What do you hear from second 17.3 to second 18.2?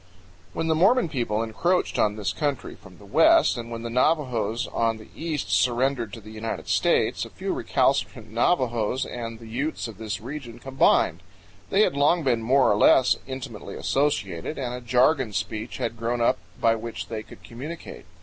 communicate.